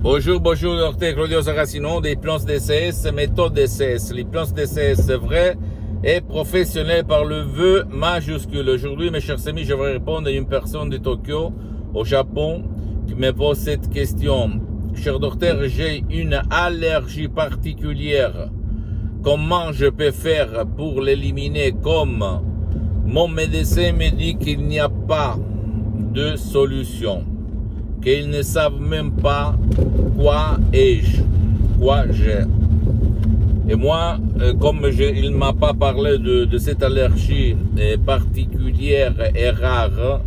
[0.00, 4.12] Bonjour, bonjour, docteur Claudio Saracino des plans DCS, méthode DCS.
[4.14, 5.56] Les plans DCS vrai
[6.04, 8.68] et professionnel par le vœu majuscule.
[8.68, 11.52] Aujourd'hui, mes chers amis, je vais répondre à une personne de Tokyo,
[11.94, 12.62] au Japon,
[13.08, 14.60] qui me pose cette question.
[14.94, 18.50] Cher docteur, j'ai une allergie particulière.
[19.24, 22.24] Comment je peux faire pour l'éliminer comme
[23.04, 25.36] mon médecin me dit qu'il n'y a pas
[26.12, 27.24] de solution,
[28.02, 29.54] qu'ils ne savent même pas
[30.16, 31.22] quoi ai-je,
[31.78, 32.44] quoi j'ai.
[33.70, 40.22] Et moi, euh, comme il m'a pas parlé de, cette allergie euh, particulière et rare,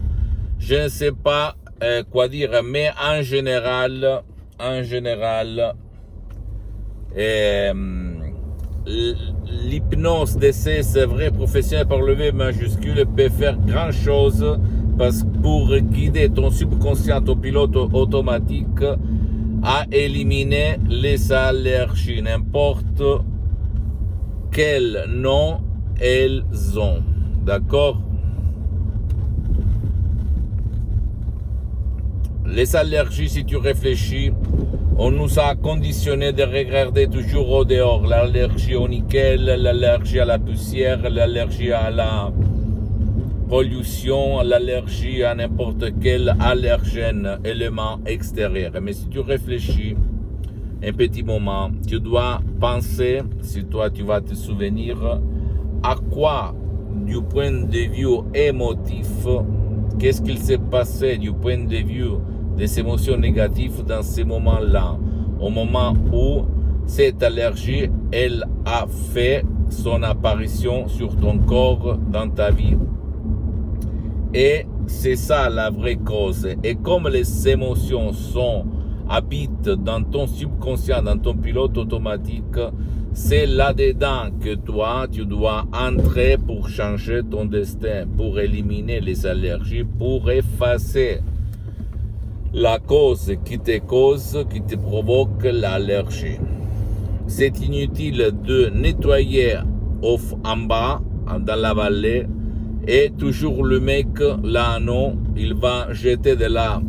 [0.59, 4.21] je ne sais pas euh, quoi dire, mais en général,
[4.59, 5.73] en général,
[9.65, 14.45] l'hypnose d'essai, c'est vrai, professionnel par le V majuscule, peut faire grand chose
[15.01, 18.83] parce pour guider ton subconscient, ton pilote automatique,
[19.63, 23.01] à éliminer les allergies, n'importe
[24.51, 25.61] quel nom
[25.99, 26.43] elles
[26.77, 27.01] ont.
[27.43, 27.99] D'accord?
[32.45, 34.31] Les allergies, si tu réfléchis,
[34.99, 38.05] on nous a conditionné de regarder toujours au dehors.
[38.05, 42.31] L'allergie au nickel, l'allergie à la poussière, l'allergie à la
[43.51, 48.71] pollution, l'allergie à n'importe quel allergène, élément extérieur.
[48.81, 49.93] Mais si tu réfléchis
[50.81, 55.19] un petit moment, tu dois penser, si toi tu vas te souvenir,
[55.83, 56.55] à quoi,
[57.05, 59.27] du point de vue émotif,
[59.99, 62.11] qu'est-ce qu'il s'est passé du point de vue
[62.55, 64.97] des émotions négatives dans ces moments-là,
[65.41, 66.45] au moment où
[66.85, 72.77] cette allergie, elle a fait son apparition sur ton corps dans ta vie.
[74.33, 76.47] Et c'est ça la vraie cause.
[76.63, 78.65] Et comme les émotions sont
[79.09, 82.57] habitent dans ton subconscient, dans ton pilote automatique,
[83.13, 89.83] c'est là-dedans que toi, tu dois entrer pour changer ton destin, pour éliminer les allergies,
[89.83, 91.19] pour effacer
[92.53, 96.37] la cause qui te cause, qui te provoque l'allergie.
[97.27, 99.57] C'est inutile de nettoyer
[100.43, 101.01] en bas,
[101.39, 102.27] dans la vallée,
[102.87, 104.07] et toujours le mec,
[104.43, 106.81] là non, il va jeter de la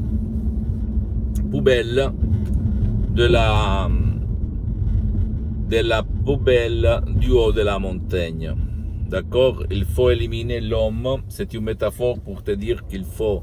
[1.51, 2.11] poubelle,
[3.15, 3.89] de la,
[5.69, 8.55] de la poubelle du haut de la montagne.
[9.09, 9.65] D'accord?
[9.71, 11.23] Il faut éliminer l'homme.
[11.29, 13.43] C'est une métaphore pour te dire qu'il faut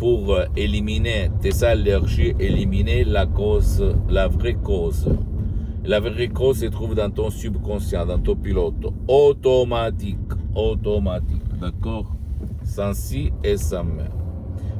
[0.00, 5.08] pour éliminer tes allergies, éliminer la cause, la vraie cause.
[5.84, 8.74] La vraie cause se trouve dans ton subconscient, dans ton pilote
[9.06, 10.18] automatique,
[10.54, 12.14] automatique, d'accord
[12.64, 14.10] Sans si et sans mais.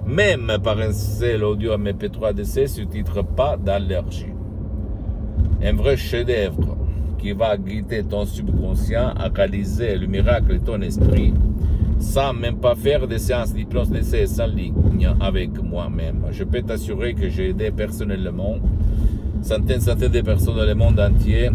[0.06, 4.32] Même par un seul audio MP3DC sous-titre pas d'allergie.
[5.62, 6.76] Un vrai chef-d'œuvre
[7.19, 11.32] qui va guider ton subconscient à réaliser le miracle de ton esprit
[11.98, 16.26] sans même pas faire des séances d'hypnose d'essai en ligne avec moi-même.
[16.31, 18.56] Je peux t'assurer que j'ai aidé personnellement
[19.43, 21.50] centaines, centaines de personnes dans le monde entier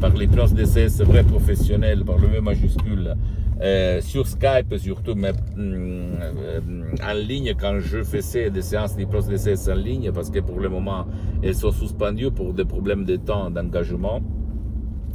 [0.00, 3.14] par l'hypnose d'essai vrai professionnel, par le V majuscule,
[3.60, 6.60] euh, sur Skype surtout, mais euh,
[7.02, 9.28] en ligne quand je faisais des séances d'hypnose
[9.68, 11.06] en ligne, parce que pour le moment,
[11.42, 14.20] elles sont suspendues pour des problèmes de temps, d'engagement.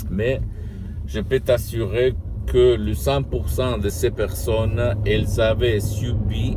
[0.10, 0.40] Mais
[1.06, 6.56] je peux t'assurer que le 100% de ces personnes, elles avaient subi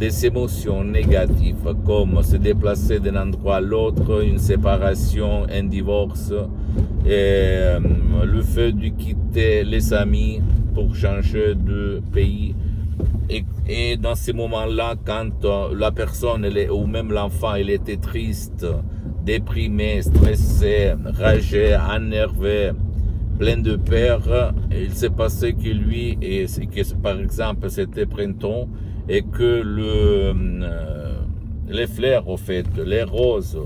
[0.00, 6.32] des émotions négatives, comme se déplacer d'un endroit à l'autre, une séparation, un divorce,
[7.04, 7.78] et, euh,
[8.24, 10.40] le fait de quitter les amis
[10.74, 12.54] pour changer de pays.
[13.28, 18.66] Et, et dans ces moments-là, quand euh, la personne ou même l'enfant, il était triste,
[19.24, 22.72] déprimé, stressé, ragé, énervé,
[23.38, 28.68] plein de peur, il s'est passé que lui, et que par exemple c'était printemps,
[29.08, 31.14] et que le, euh,
[31.68, 33.58] les fleurs, au fait, les roses,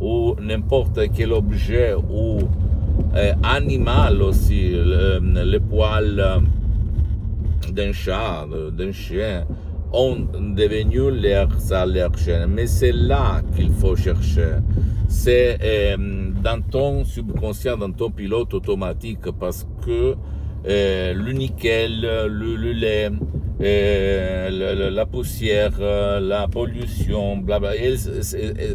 [0.00, 2.38] ou n'importe quel objet, ou
[3.42, 6.42] animal aussi, le, le poil
[7.72, 9.44] d'un chat, d'un chien,
[9.92, 10.16] ont
[10.56, 12.46] devenu leurs allergènes.
[12.48, 14.56] Mais c'est là qu'il faut chercher.
[15.08, 15.96] C'est euh,
[16.42, 20.14] dans ton subconscient, dans ton pilote automatique, parce que
[20.68, 23.10] euh, le nickel, le, lait,
[23.60, 27.72] euh, la poussière, euh, la pollution, blabla,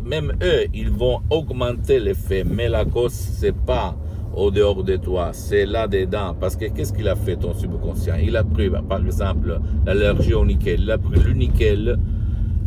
[0.04, 3.96] même eux, ils vont augmenter l'effet, mais la cause, c'est pas
[4.36, 6.36] au dehors de toi, c'est là-dedans.
[6.40, 8.16] Parce que qu'est-ce qu'il a fait ton subconscient?
[8.22, 11.98] Il a pris, par exemple, l'allergie au nickel, il a pris le nickel,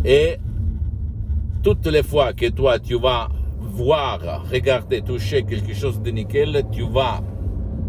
[0.04, 0.36] et
[1.62, 3.28] toutes les fois que toi, tu vas
[3.60, 7.20] voir, regarder, toucher quelque chose de nickel, tu vas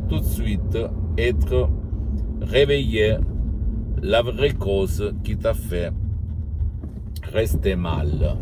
[0.07, 0.77] tout de suite
[1.17, 1.69] être
[2.41, 3.17] réveillé
[4.01, 5.91] la vraie cause qui t'a fait
[7.31, 8.37] rester mal.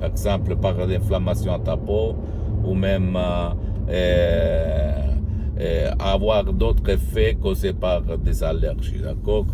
[0.00, 2.14] Par exemple, par l'inflammation à ta peau
[2.64, 3.50] ou même euh,
[5.98, 9.46] avoir d'autres effets causés par des allergies, d'accord?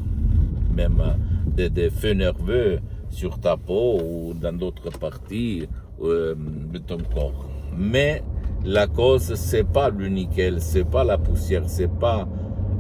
[0.75, 1.03] Même
[1.47, 2.81] des, des, feux nerveux
[3.11, 5.67] sur ta peau ou dans d'autres parties
[6.03, 6.35] euh,
[6.73, 7.49] de ton corps.
[7.77, 8.23] Mais
[8.65, 12.29] la cause, c'est pas le nickel, c'est pas la poussière, c'est pas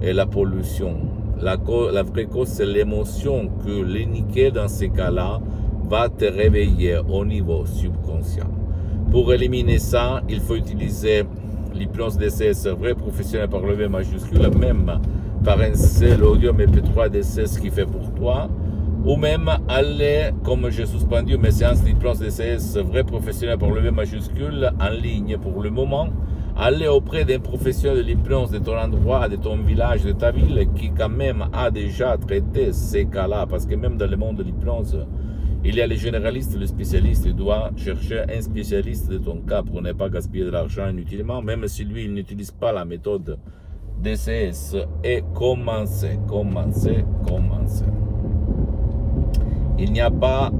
[0.00, 0.97] la pollution.
[1.41, 1.56] La,
[1.93, 5.41] la vraie cause, c'est l'émotion que le nickel, dans ces cas-là,
[5.89, 8.50] va te réveiller au niveau subconscient.
[9.11, 11.25] Pour éliminer ça, il faut utiliser
[11.78, 15.00] l'hypnose DCS vrai professionnel par le V majuscule, même
[15.44, 18.48] par un seul audio MP3 DCS qui fait pour toi,
[19.04, 23.90] ou même aller, comme j'ai suspendu mes séances d'hypnose DCS vrai professionnel par le V
[23.92, 26.08] majuscule en ligne pour le moment,
[26.56, 30.69] aller auprès d'un professionnel de l'hypnose de ton endroit, de ton village, de ta ville,
[30.75, 34.42] qui quand même a déjà traité ces cas-là, parce que même dans le monde de
[34.42, 35.06] l'hypnose,
[35.69, 37.25] il y a les généralistes, les spécialistes.
[37.25, 41.43] Tu dois chercher un spécialiste de ton cas pour ne pas gaspiller de l'argent inutilement,
[41.43, 43.38] même si lui, il n'utilise pas la méthode
[44.03, 44.76] DCS.
[45.05, 47.85] Et commencer, commencer, commencer.
[49.79, 50.50] Il n'y a pas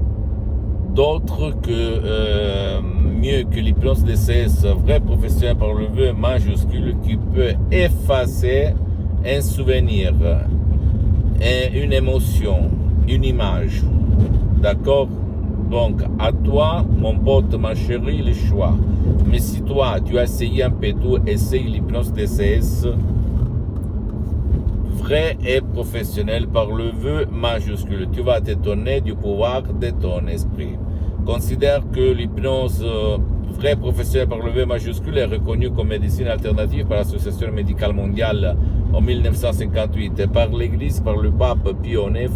[0.95, 7.55] d'autre que euh, mieux que l'hypnose DCS, vrai professionnel par le vœu majuscule, qui peut
[7.71, 8.75] effacer
[9.25, 10.13] un souvenir,
[11.73, 12.71] une émotion,
[13.09, 13.83] une image.
[14.61, 15.09] D'accord?
[15.71, 18.75] Donc, à toi, mon pote, ma chérie, le choix.
[19.31, 22.87] Mais si toi, tu as essayé un peu tout, essaye l'hypnose DCS,
[24.99, 28.09] vrai et professionnel par le vœu majuscule.
[28.13, 30.77] Tu vas t'étonner du pouvoir de ton esprit.
[31.27, 33.19] Considère que l'hypnose euh,
[33.59, 38.57] vrai professionnel par le V majuscule est reconnue comme médecine alternative par l'Association médicale mondiale
[38.93, 42.31] en 1958 et par l'Église, par le pape Pio IX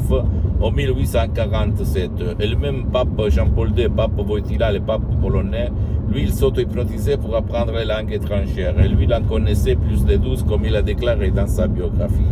[0.60, 2.10] en 1847.
[2.40, 5.70] Et le même pape Jean-Paul II, pape Wojtyla, le pape polonais,
[6.12, 8.74] lui, il s'auto-hypnotisait pour apprendre les langues étrangères.
[8.80, 12.26] Et lui, il en connaissait plus de 12, comme il a déclaré dans sa biographie.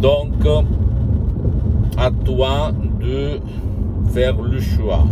[0.00, 0.32] Donc,
[1.98, 3.40] à toi de
[4.10, 5.04] faire le choix.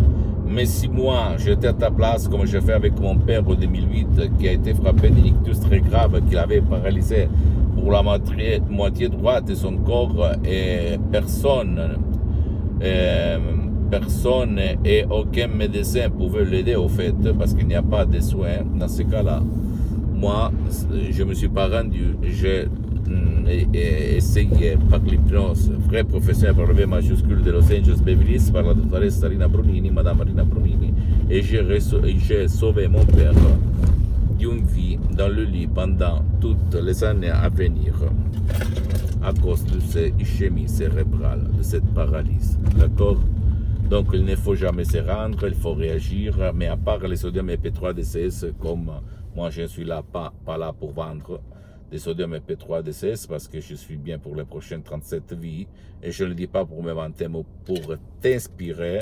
[0.50, 4.38] Mais si moi, j'étais à ta place, comme j'ai fait avec mon père en 2008,
[4.38, 7.28] qui a été frappé d'une ictus très grave, qu'il avait paralysé
[7.74, 11.98] pour la moitié, droite de son corps, et personne,
[12.82, 13.38] euh,
[13.90, 18.64] personne et aucun médecin pouvait l'aider au fait, parce qu'il n'y a pas de soins
[18.74, 19.42] dans ce cas-là.
[20.14, 20.50] Moi,
[21.10, 22.16] je me suis pas rendu,
[23.74, 28.62] essayé par l'hypnose, vrai professionnel par le V majuscule de Los Angeles Beverly Hills, par
[28.62, 30.92] la doctoresse Rina Brunini, Madame Rina Brunini,
[31.30, 33.32] et j'ai sauvé mon père
[34.38, 37.94] d'une vie dans le lit pendant toutes les années à venir
[39.22, 42.56] à cause de ces ischémies cérébrales, de cette paralysie.
[42.78, 43.18] D'accord?
[43.90, 47.48] Donc il ne faut jamais se rendre, il faut réagir, mais à part les sodium
[47.48, 48.90] EP3 DCS, comme
[49.34, 51.40] moi je suis là, pas là pour vendre,
[51.90, 55.66] des sodium EP3 DCS parce que je suis bien pour les prochaines 37 vies.
[56.02, 59.00] Et je ne le dis pas pour me vanter, mais pour t'inspirer.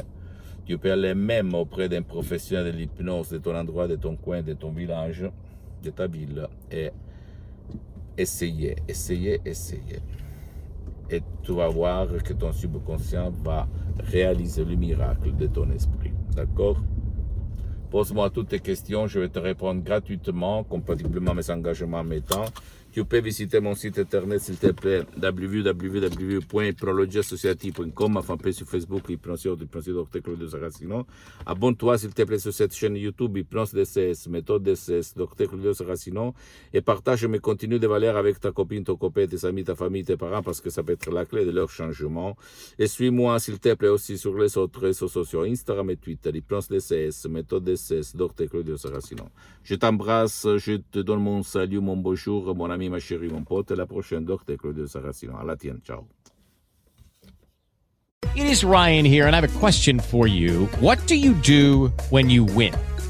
[0.65, 4.43] Tu peux aller même auprès d'un professionnel de l'hypnose de ton endroit, de ton coin,
[4.43, 5.25] de ton village,
[5.83, 6.91] de ta ville et
[8.17, 10.01] essayer, essayer, essayer.
[11.09, 16.13] Et tu vas voir que ton subconscient va réaliser le miracle de ton esprit.
[16.35, 16.83] D'accord?
[17.91, 22.47] Pose-moi toutes tes questions, je vais te répondre gratuitement, compatiblement à mes engagements en temps.
[22.97, 29.51] Tu peux visiter mon site internet, s'il te plaît, www.prologiassociative.com, ma fanpage sur Facebook, Hypnosie,
[29.51, 30.23] Hypnosie Dr.
[30.23, 31.07] Claudio Saracino.
[31.45, 35.47] Abonne-toi, s'il te plaît, sur cette chaîne YouTube, Hypnose DCS, Méthode DCS, Dr.
[35.47, 36.33] Claudio Saracino,
[36.73, 40.03] et partage mes contenus de valeur avec ta copine, ton copain, tes amis, ta famille,
[40.03, 42.35] tes parents, parce que ça peut être la clé de leur changement.
[42.79, 46.69] Et suis-moi, s'il te plaît, aussi sur les autres réseaux sociaux, Instagram et Twitter, Hypnose
[46.69, 48.49] DCS, Méthode DCS, Dr.
[48.49, 49.25] Claudio Saracino.
[49.65, 52.86] Je t'embrasse, je te donne mon salut, mon bonjour, mon ami
[53.77, 54.25] la prochaine,
[54.87, 55.37] Saracino.
[55.37, 56.07] À la tienne, ciao.
[58.35, 60.67] It is Ryan here, and I have a question for you.
[60.81, 62.75] What do you do when you win?